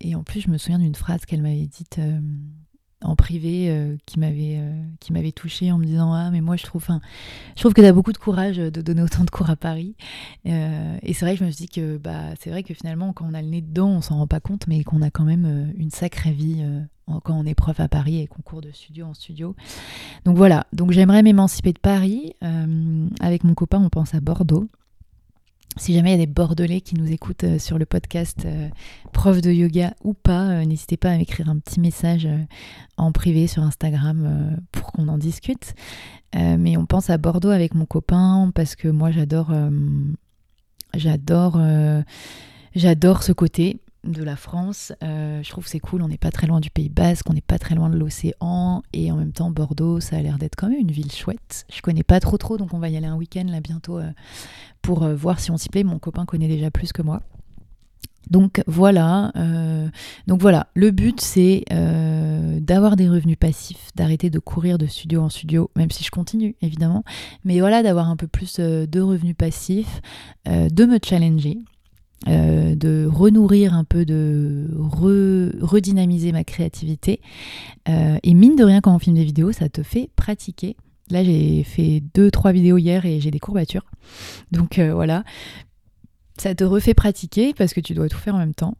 [0.01, 1.99] et en plus je me souviens d'une phrase qu'elle m'avait dite
[3.05, 6.55] en privé euh, qui m'avait euh, qui m'avait touché en me disant ah mais moi
[6.55, 6.87] je trouve
[7.55, 9.95] je trouve que tu beaucoup de courage de donner autant de cours à Paris.
[10.45, 13.25] Et c'est vrai que je me suis dit que bah c'est vrai que finalement quand
[13.29, 15.73] on a le nez dedans on s'en rend pas compte mais qu'on a quand même
[15.77, 16.63] une sacrée vie
[17.23, 19.55] quand on est prof à Paris et qu'on court de studio en studio.
[20.25, 20.65] Donc voilà.
[20.73, 22.33] Donc j'aimerais m'émanciper de Paris.
[23.19, 24.67] Avec mon copain on pense à Bordeaux
[25.77, 28.69] si jamais il y a des Bordelais qui nous écoutent euh, sur le podcast euh,
[29.11, 32.27] prof de yoga ou pas, euh, n'hésitez pas à m'écrire un petit message
[32.97, 35.73] en privé sur Instagram pour qu'on en discute.
[36.33, 39.51] mais on pense à Bordeaux avec mon copain parce que moi j'adore
[40.93, 41.59] j'adore
[42.75, 43.79] j'adore ce côté
[44.11, 44.93] de la France.
[45.03, 47.41] Euh, je trouve c'est cool, on n'est pas très loin du Pays Basque, on n'est
[47.41, 50.69] pas très loin de l'océan, et en même temps Bordeaux, ça a l'air d'être quand
[50.69, 51.65] même une ville chouette.
[51.73, 54.09] Je connais pas trop trop, donc on va y aller un week-end là bientôt euh,
[54.81, 55.83] pour euh, voir si on s'y plaît.
[55.83, 57.21] Mon copain connaît déjà plus que moi.
[58.31, 59.31] Donc voilà,
[60.25, 61.63] donc voilà, le but c'est
[62.59, 66.55] d'avoir des revenus passifs, d'arrêter de courir de studio en studio, même si je continue
[66.63, 67.03] évidemment,
[67.43, 70.01] mais voilà, d'avoir un peu plus de revenus passifs,
[70.47, 71.59] de me challenger,
[72.27, 74.67] euh, de renourrir un peu, de
[75.61, 77.21] redynamiser ma créativité.
[77.87, 80.75] Euh, et mine de rien, quand on filme des vidéos, ça te fait pratiquer.
[81.11, 83.85] Là, j'ai fait deux, trois vidéos hier et j'ai des courbatures.
[84.51, 85.23] Donc euh, voilà,
[86.37, 88.75] ça te refait pratiquer parce que tu dois tout faire en même temps.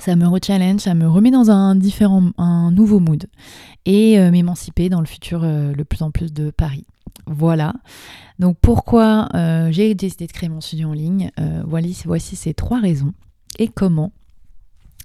[0.00, 3.26] Ça me re-challenge, ça me remet dans un différent, un nouveau mood
[3.84, 6.86] et m'émanciper dans le futur le plus en plus de Paris.
[7.26, 7.74] Voilà.
[8.38, 12.80] Donc pourquoi euh, j'ai décidé de créer mon studio en ligne euh, Voici ces trois
[12.80, 13.12] raisons.
[13.58, 14.12] Et comment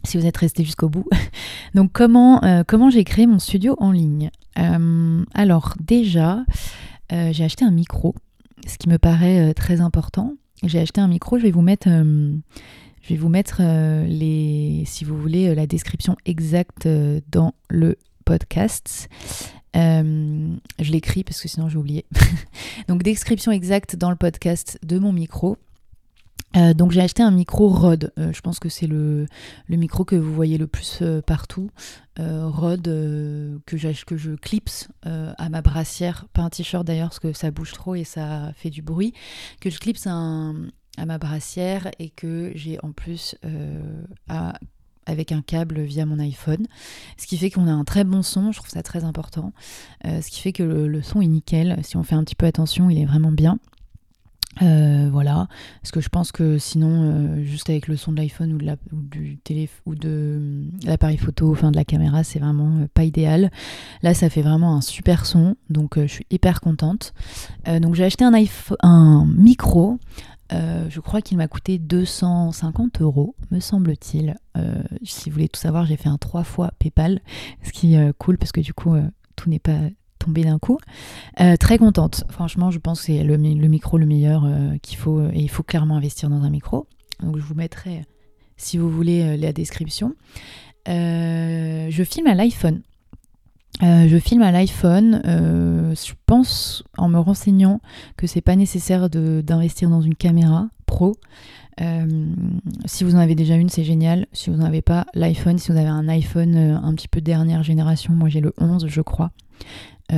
[0.06, 1.06] si vous êtes resté jusqu'au bout.
[1.76, 4.32] Donc comment, euh, comment j'ai créé mon studio en ligne
[5.34, 6.44] Alors déjà,
[7.10, 8.14] j'ai acheté un micro,
[8.68, 10.34] ce qui me paraît très important.
[10.64, 15.18] J'ai acheté un micro, je vais vous mettre, je vais vous mettre les, si vous
[15.18, 16.86] voulez, la description exacte
[17.32, 19.08] dans le podcast.
[19.76, 22.06] Euh, je l'écris parce que sinon j'ai oublié.
[22.88, 25.58] donc description exacte dans le podcast de mon micro.
[26.56, 28.14] Euh, donc j'ai acheté un micro Rode.
[28.20, 29.26] Euh, je pense que c'est le,
[29.68, 31.72] le, micro que vous voyez le plus partout.
[32.20, 32.84] Rode
[33.66, 37.72] que, que je clipse à ma brassière, pas un t-shirt d'ailleurs parce que ça bouge
[37.72, 39.14] trop et ça fait du bruit.
[39.62, 40.54] Que je clipse à
[41.08, 43.36] ma brassière et que j'ai en plus
[44.30, 44.60] à
[45.06, 46.66] avec un câble via mon iPhone,
[47.18, 49.54] ce qui fait qu'on a un très bon son, je trouve ça très important,
[50.06, 52.46] euh, ce qui fait que le, son est nickel, si on fait un petit peu
[52.46, 53.60] attention, il est vraiment bien.
[54.62, 55.48] Euh, voilà,
[55.82, 58.78] parce que je pense que sinon, euh, juste avec le son de l'iPhone ou, de
[59.10, 59.40] du
[59.88, 63.50] ou de l'appareil photo, enfin de la caméra, c'est vraiment pas idéal.
[64.04, 67.16] Là, ça fait vraiment un super son, donc je suis hyper contente.
[67.82, 68.34] donc j'ai acheté un,
[68.84, 69.98] un micro
[70.52, 74.36] euh, je crois qu'il m'a coûté 250 euros, me semble-t-il.
[74.58, 77.22] Euh, si vous voulez tout savoir, j'ai fait un trois fois PayPal,
[77.64, 78.96] ce qui est euh, cool parce que du coup,
[79.36, 79.80] tout n'est pas
[80.20, 80.80] tombé d'un coup.
[81.60, 82.24] très contente.
[82.30, 84.48] Franchement, je pense que c'est le, micro le meilleur
[84.82, 86.88] qu'il faut et il faut clairement investir dans un micro.
[87.22, 88.06] Donc, je vous mettrai,
[88.56, 90.16] si vous voulez, la description.
[90.88, 92.82] je filme à l'iPhone.
[93.82, 95.22] Euh, je filme à l'iPhone.
[95.26, 97.82] Euh, je pense, en me renseignant,
[98.18, 101.14] que c'est pas nécessaire d'investir dans une caméra pro.
[101.82, 102.28] Euh,
[102.86, 104.28] si vous en avez déjà une, c'est génial.
[104.32, 107.64] Si vous n'en avez pas, l'iPhone, si vous avez un iPhone un petit peu dernière
[107.64, 109.32] génération, moi j'ai le 11, je crois,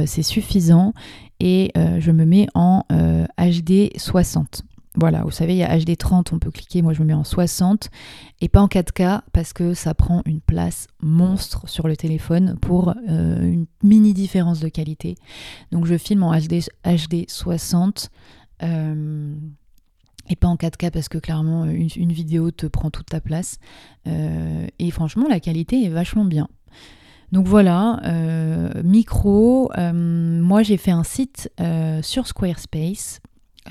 [0.06, 0.94] c'est suffisant.
[1.40, 2.84] Et je me mets en
[3.38, 4.64] HD 60.
[4.98, 7.14] Voilà, vous savez, il y a HD 30, on peut cliquer, moi je me mets
[7.14, 7.90] en 60
[8.40, 12.94] et pas en 4K parce que ça prend une place monstre sur le téléphone pour
[13.10, 15.16] euh, une mini différence de qualité.
[15.72, 18.10] Donc je filme en HD, HD 60
[20.28, 23.60] et pas en 4K parce que clairement une, vidéo te prend toute ta place.
[24.08, 26.48] Euh, et franchement, la qualité est vachement bien.
[27.34, 31.52] Donc voilà, euh, micro, moi j'ai fait un site
[32.02, 33.20] sur Squarespace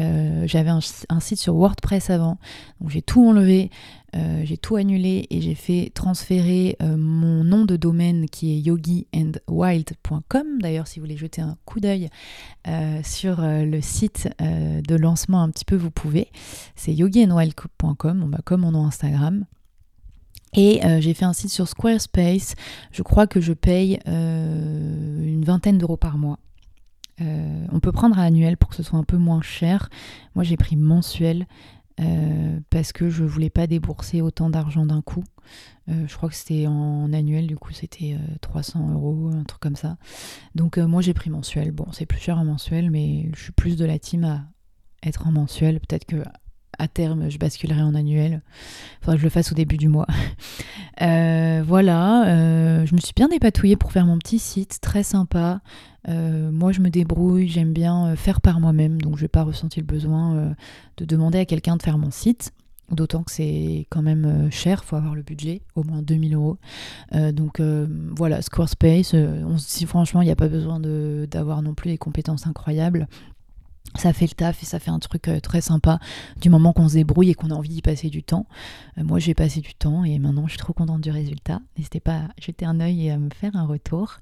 [0.01, 2.39] euh, j'avais un, site sur WordPress avant,
[2.81, 3.71] donc j'ai tout enlevé,
[4.17, 8.61] euh, j'ai tout annulé et j'ai fait transférer euh, mon nom de domaine qui est
[8.61, 10.59] yogiandwild.com.
[10.61, 12.09] D'ailleurs, si vous voulez jeter un coup d'œil
[13.05, 16.29] sur le site de lancement un petit peu, vous pouvez.
[16.75, 19.45] C'est yogiandwild.com, bah, comme mon nom Instagram.
[20.57, 22.55] Et j'ai fait un site sur Squarespace.
[22.91, 26.39] Je crois que je paye une vingtaine d'euros par mois.
[27.21, 29.89] Euh, on peut prendre à annuel pour que ce soit un peu moins cher.
[30.35, 31.47] Moi, j'ai pris mensuel
[32.01, 35.25] euh, parce que je voulais pas débourser autant d'argent d'un coup.
[35.89, 39.77] Euh, je crois que c'était en annuel, du coup, c'était 300 euros, un truc comme
[39.77, 39.97] ça.
[40.55, 41.71] Donc, moi, j'ai pris mensuel.
[41.73, 44.43] Bon, c'est plus cher en mensuel, mais je suis plus de la team à
[45.03, 45.81] être en mensuel.
[45.81, 46.23] Peut-être que
[46.79, 48.43] à terme, je basculerai en annuel.
[49.01, 50.07] Faudra que je le fasse au début du mois.
[51.01, 55.61] voilà, je me suis bien dépatouillée pour faire mon petit site, très sympa.
[56.09, 59.87] moi, je me débrouille, j'aime bien faire par moi-même, donc je n'ai pas ressenti le
[59.87, 60.55] besoin
[60.97, 62.53] de demander à quelqu'un de faire mon site.
[62.91, 66.59] D'autant que c'est quand même euh, cher, faut avoir le budget, au moins 2000 euros.
[67.15, 71.91] Euh, donc euh, voilà, Squarespace, dit franchement, il n'y a pas besoin d'avoir non plus
[71.91, 73.09] des compétences incroyables.
[73.97, 75.99] Ça fait le taf et ça fait un truc très sympa
[76.41, 78.47] du moment qu'on se débrouille et qu'on a envie d'y passer du temps.
[78.97, 81.61] moi j'ai passé du temps et maintenant je suis trop contente du résultat.
[81.77, 84.19] N'hésitez pas à jeter un œil et à me faire un retour.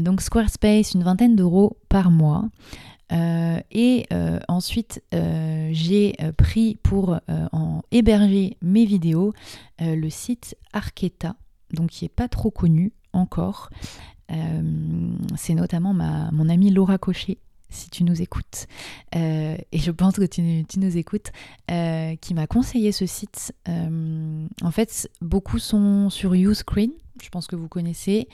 [0.00, 2.44] donc Squarespace, une vingtaine d'euros par mois.
[3.12, 7.18] Euh, et euh, ensuite, euh, j'ai pris pour
[7.90, 9.32] héberger mes vidéos
[9.80, 11.36] le site Arketa,
[11.72, 13.70] donc qui est pas trop connu encore.
[15.36, 17.38] c'est notamment mon amie Laura Cochet
[17.70, 18.66] si tu nous écoutes,
[19.12, 20.42] et je pense que tu,
[20.78, 21.32] nous écoutes,
[21.68, 23.52] qui m'a conseillé ce site.
[23.68, 26.90] en fait, beaucoup sont sur Uscreen,
[27.22, 28.28] je pense que vous connaissez.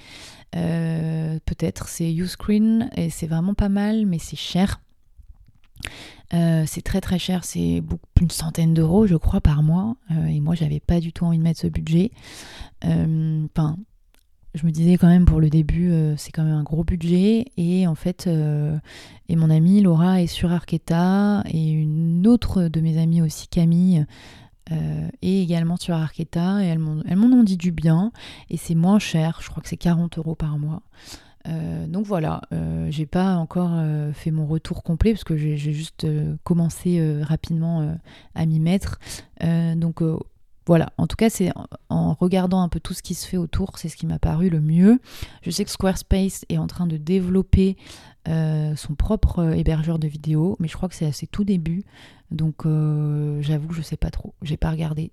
[0.54, 4.80] Euh, peut-être c'est Uscreen et c'est vraiment pas mal, mais c'est cher.
[6.34, 7.82] Euh, c'est très très cher, c'est
[8.20, 11.38] une centaine d'euros je crois par mois euh, et moi j'avais pas du tout envie
[11.38, 12.10] de mettre ce budget.
[12.82, 13.76] Enfin,
[14.54, 17.86] je me disais quand même pour le début c'est quand même un gros budget et
[17.86, 18.28] en fait
[19.28, 24.06] et mon amie Laura est sur Arketa et une autre de mes amies aussi Camille
[24.70, 26.62] euh, et également sur Arketa.
[26.62, 28.12] Et elles m'en ont dit du bien.
[28.50, 30.82] Et c'est moins cher, je crois que c'est 40 euros par mois.
[31.48, 33.72] Euh, donc voilà, euh, j'ai pas encore
[34.12, 36.06] fait mon retour complet parce que j'ai juste
[36.44, 37.96] commencé rapidement
[38.34, 38.98] à m'y mettre.
[39.76, 40.02] donc
[40.66, 41.52] voilà, en tout cas, c'est
[41.88, 44.48] en regardant un peu tout ce qui se fait autour, c'est ce qui m'a paru
[44.48, 45.00] le mieux.
[45.42, 47.76] Je sais que Squarespace est en train de développer
[48.26, 51.84] son propre hébergeur de vidéos, mais je crois que c'est à ses tout débuts.
[52.32, 55.12] Donc euh, j'avoue que je sais pas trop, j'ai pas regardé.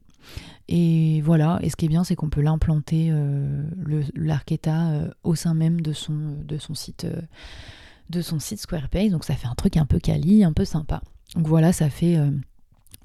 [0.67, 5.53] Et voilà, et ce qui est bien, c'est qu'on peut l'implanter, euh, euh, au sein
[5.53, 7.07] même de son, de son site
[8.09, 9.12] de son site Squarespace.
[9.12, 11.01] Donc ça fait un truc un peu quali, un peu sympa.
[11.35, 12.17] Donc voilà, ça fait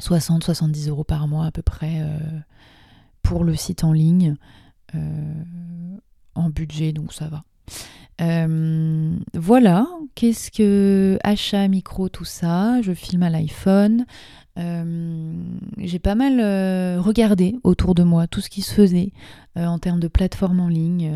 [0.01, 2.03] 60-70 euros par mois à peu près
[3.23, 4.37] pour le site en ligne
[6.35, 7.45] en budget, donc ça va.
[8.21, 12.81] Euh, voilà, qu'est-ce que achat, micro, tout ça?
[12.83, 14.07] Je filme à l'iPhone.
[14.57, 15.35] Euh,
[15.79, 19.11] j'ai pas mal euh, regardé autour de moi tout ce qui se faisait
[19.57, 21.09] en termes de plateformes en ligne,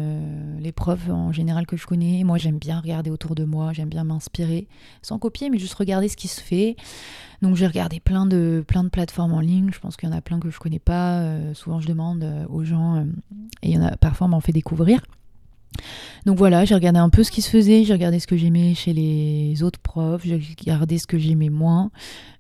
[0.61, 2.22] les profs en général que je connais.
[2.22, 4.68] Moi, j'aime bien regarder autour de moi, j'aime bien m'inspirer,
[5.02, 6.76] sans copier, mais juste regarder ce qui se fait.
[7.42, 9.70] Donc, j'ai regardé plein de, plein de plateformes en ligne.
[9.72, 11.24] Je pense qu'il y en a plein que je connais pas.
[11.54, 13.04] souvent, je demande aux gens
[13.64, 15.00] et parfois, on m'en fait découvrir.
[16.26, 18.74] Donc voilà, j'ai regardé un peu ce qui se faisait, j'ai regardé ce que j'aimais
[18.74, 21.90] chez les autres profs, j'ai regardé ce que j'aimais moins.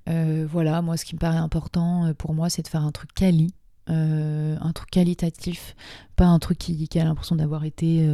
[0.08, 2.92] Euh, voilà, moi ce qui me paraît important euh, pour moi, c'est de faire un
[2.92, 3.54] truc quali,
[3.90, 5.74] euh, un truc qualitatif,
[6.16, 8.06] pas un truc qui, a l'impression d'avoir été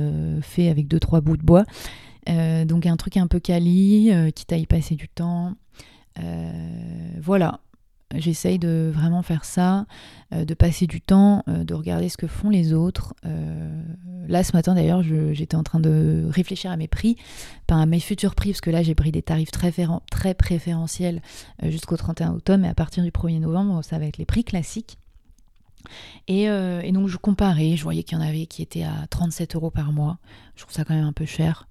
[0.43, 1.65] fait avec deux trois bouts de bois.
[2.27, 5.55] donc un truc un peu quali, qui t'aille passer du temps.
[7.21, 7.61] voilà,
[8.17, 9.87] J'essaye de vraiment faire ça,
[10.33, 13.15] euh, de passer du temps, euh, de regarder ce que font les autres.
[13.25, 13.83] Euh,
[14.27, 17.17] là, ce matin d'ailleurs, j'étais en train de réfléchir à mes prix,
[17.67, 21.23] pas à mes futurs prix, parce que là, j'ai pris des tarifs très, préférentiels
[21.63, 24.99] jusqu'au 31 octobre, mais à partir du 1er novembre, ça va être les prix classiques.
[26.29, 29.55] Et, et donc, je comparais, je voyais qu'il y en avait qui étaient à 37
[29.57, 30.19] euros par mois.
[30.57, 31.69] Je trouve ça quand même un peu cher.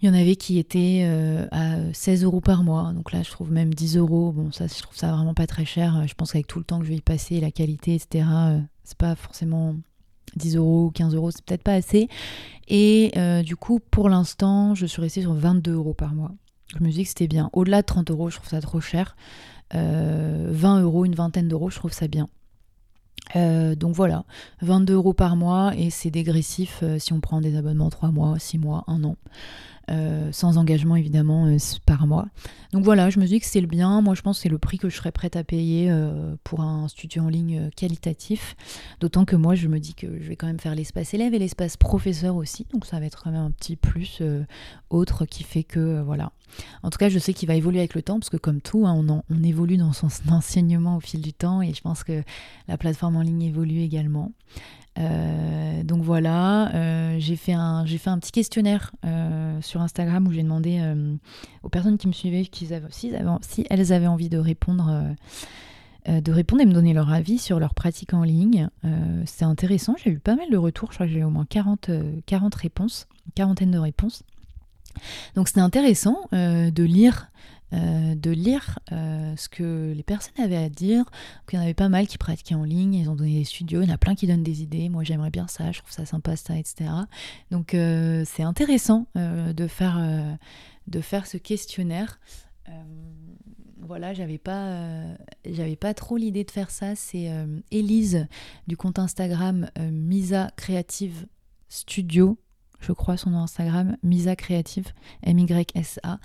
[0.00, 2.92] Il y en avait qui étaient euh, à 16 euros par mois.
[2.94, 4.32] Donc là, je trouve même 10 euros.
[4.32, 6.04] Bon, ça, je trouve ça vraiment pas très cher.
[6.06, 8.60] Je pense qu'avec tout le temps que je vais y passer, la qualité, etc., euh,
[8.82, 9.76] c'est pas forcément
[10.36, 12.08] 10 euros ou 15 euros, c'est peut-être pas assez.
[12.68, 16.32] Et euh, du coup, pour l'instant, je suis restée sur 22 euros par mois.
[16.76, 17.50] Je me dis que c'était bien.
[17.52, 19.16] Au-delà de 30 euros, je trouve ça trop cher.
[19.72, 22.28] 20 euros, une vingtaine d'euros, je trouve ça bien.
[23.34, 24.24] donc voilà,
[24.62, 28.58] 22 euros par mois et c'est dégressif si on prend des abonnements 3 mois, 6
[28.58, 29.16] mois, 1 an.
[29.90, 32.26] Euh, sans engagement évidemment euh, par mois.
[32.72, 34.00] Donc voilà, je me dis que c'est le bien.
[34.00, 36.62] Moi, je pense que c'est le prix que je serais prête à payer euh, pour
[36.62, 38.56] un studio en ligne qualitatif.
[39.00, 41.38] D'autant que moi, je me dis que je vais quand même faire l'espace élève et
[41.38, 42.66] l'espace professeur aussi.
[42.72, 44.22] Donc ça va être quand même un petit plus
[44.88, 46.32] autre qui fait que voilà.
[46.82, 48.86] En tout cas, je sais qu'il va évoluer avec le temps parce que comme tout,
[48.86, 52.22] hein, on, on évolue dans son enseignement au fil du temps et je pense que
[52.68, 54.32] la plateforme en ligne évolue également.
[54.98, 60.32] Euh, donc voilà, euh, j'ai fait, un, fait un petit questionnaire euh, sur Instagram où
[60.32, 60.80] j'ai demandé
[61.62, 62.48] aux personnes qui me suivaient
[62.90, 65.14] si, elles avaient envie de répondre,
[66.08, 68.68] de répondre et me donner leur avis sur leur pratique en ligne.
[69.26, 71.46] C'est intéressant, j'ai eu pas mal de retours, je crois que j'ai eu au moins
[71.46, 71.90] 40,
[72.26, 74.22] 40 réponses, quarantaine de réponses.
[75.34, 77.30] Donc c'était intéressant de lire
[77.72, 81.04] de lire ce que les personnes avaient à dire.
[81.52, 83.82] il y en avait pas mal qui pratiquaient en ligne, ils ont donné des studios,
[83.82, 84.88] il y en a plein qui donnent des idées.
[84.88, 86.90] Moi, j'aimerais bien ça, je trouve ça sympa, ça, etc.
[87.50, 90.38] Donc, c'est intéressant de, faire,
[90.86, 92.20] de faire ce questionnaire
[93.84, 96.94] voilà, j'avais pas, euh, j'avais pas trop l'idée de faire ça.
[96.94, 98.26] C'est euh, Elise
[98.66, 101.26] du compte Instagram euh, Misa Creative
[101.68, 102.38] Studio,
[102.80, 104.86] je crois son nom Instagram, Misa Creative,
[105.22, 106.18] M-Y-S-A,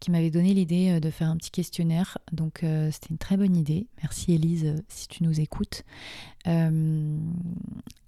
[0.00, 2.18] qui m'avait donné l'idée de faire un petit questionnaire.
[2.32, 3.86] Donc c'était une très bonne idée.
[4.02, 5.84] Merci Elise si tu nous écoutes.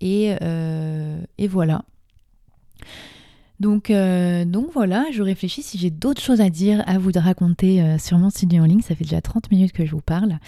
[0.01, 0.37] et,
[1.39, 1.85] et voilà.
[3.61, 7.83] Donc, euh, donc voilà, je réfléchis si j'ai d'autres choses à dire, à vous raconter
[7.83, 8.83] euh, sur mon studio en ligne.
[8.83, 10.39] Ça fait déjà 30 minutes que je vous parle.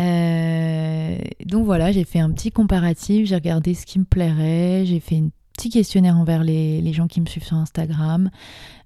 [0.00, 4.98] Euh, donc voilà, j'ai fait un petit comparatif, j'ai regardé ce qui me plairait, j'ai
[4.98, 8.30] fait un petit questionnaire envers les, les, gens qui me suivent sur Instagram.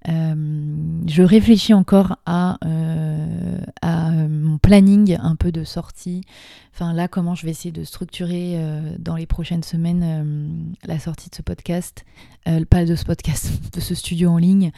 [0.07, 2.59] je réfléchis encore à,
[3.83, 6.23] à mon planning un peu de sortie.
[6.73, 8.57] Enfin là, comment je vais essayer de structurer
[8.99, 12.05] dans les prochaines semaines la sortie de ce podcast
[12.49, 14.73] euh, pas de ce podcast, de ce studio en ligne,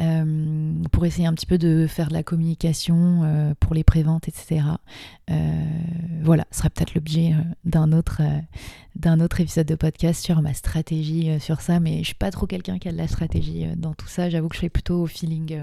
[0.00, 4.28] euh, pour essayer un petit peu de faire de la communication euh, pour les préventes,
[4.28, 4.62] etc.
[6.22, 7.34] voilà, ce sera peut-être l'objet
[7.64, 8.20] d'un autre,
[8.96, 12.46] d'un autre épisode de podcast sur ma stratégie sur ça, mais je suis pas trop
[12.46, 14.28] quelqu'un qui a de la stratégie dans tout ça.
[14.28, 15.58] J'avoue que je fais plutôt au feeling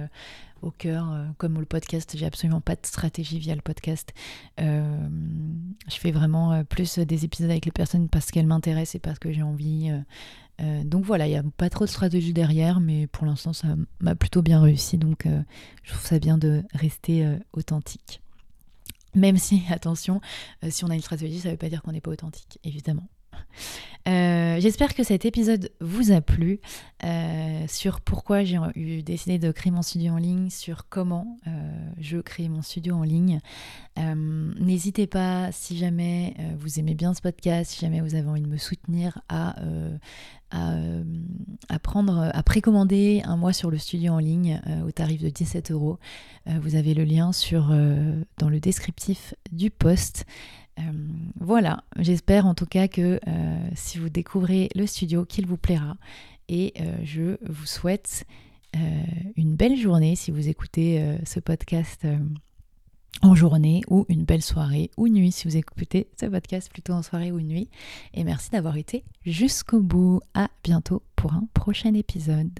[0.62, 4.14] au cœur, comme le podcast, j'ai absolument pas de stratégie via le podcast.
[4.58, 4.66] je
[5.90, 9.44] fais vraiment plus des épisodes avec les personnes parce qu'elles m'intéressent et parce que j'ai
[9.44, 9.92] envie
[10.60, 13.70] euh, donc voilà, il n'y a pas trop de stratégie derrière, mais pour l'instant ça
[14.00, 15.42] m'a plutôt bien réussi, donc euh,
[15.84, 18.22] je trouve ça bien de rester euh, authentique.
[19.14, 20.22] Même si, attention,
[20.70, 23.08] si on a une stratégie, ça ne veut pas dire qu'on n'est pas authentique, évidemment.
[24.08, 26.62] Euh, j'espère que cet épisode vous a plu
[27.04, 28.58] euh, sur pourquoi j'ai
[29.04, 31.52] décidé de créer mon studio en ligne, sur comment euh,
[32.00, 33.40] je crée mon studio en ligne.
[33.98, 38.48] N'hésitez pas, si jamais vous aimez bien ce podcast, si jamais vous avez envie de
[38.48, 39.56] me soutenir, à,
[40.52, 41.80] à,
[42.46, 45.98] précommander un mois sur le studio en ligne au tarif de 17 euros.
[46.46, 47.32] Vous avez le lien
[48.38, 50.26] dans le descriptif du post.
[50.80, 50.82] Euh,
[51.40, 55.98] voilà, j'espère en tout cas que euh, si vous découvrez le studio, qu'il vous plaira.
[56.50, 58.26] Et euh, je vous souhaite
[59.38, 62.06] une belle journée si vous écoutez ce podcast
[63.24, 67.02] en journée ou une belle soirée ou nuit si vous écoutez ce podcast plutôt en
[67.02, 67.70] soirée ou nuit.
[68.14, 70.22] Et merci d'avoir été jusqu'au bout.
[70.36, 72.60] À bientôt pour un prochain épisode.